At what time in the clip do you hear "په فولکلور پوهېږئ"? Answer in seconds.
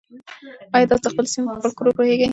1.53-2.27